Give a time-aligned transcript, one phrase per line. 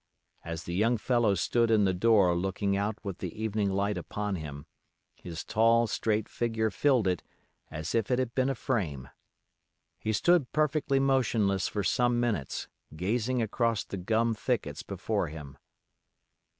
[0.43, 4.35] As the young fellow stood in the door looking out with the evening light upon
[4.35, 4.65] him,
[5.13, 7.21] his tall, straight figure filled it
[7.69, 9.09] as if it had been a frame.
[9.99, 15.55] He stood perfectly motionless for some minutes, gazing across the gum thickets before him.